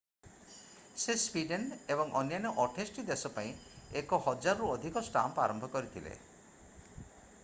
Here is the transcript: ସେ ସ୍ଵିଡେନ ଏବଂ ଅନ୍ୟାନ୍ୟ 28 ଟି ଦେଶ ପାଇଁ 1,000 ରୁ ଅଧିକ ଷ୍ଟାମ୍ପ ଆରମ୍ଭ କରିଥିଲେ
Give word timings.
ସେ 1.01 1.15
ସ୍ଵିଡେନ 1.23 1.75
ଏବଂ 1.95 2.13
ଅନ୍ୟାନ୍ୟ 2.21 2.53
28 2.63 2.95
ଟି 2.95 3.05
ଦେଶ 3.09 3.31
ପାଇଁ 3.37 3.51
1,000 4.01 4.57
ରୁ 4.63 4.71
ଅଧିକ 4.77 5.05
ଷ୍ଟାମ୍ପ 5.11 5.45
ଆରମ୍ଭ 5.47 5.71
କରିଥିଲେ 5.77 6.19